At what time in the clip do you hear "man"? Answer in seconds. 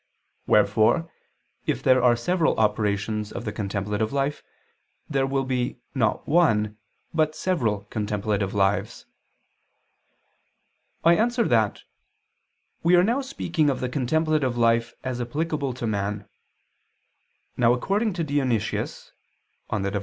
15.85-16.27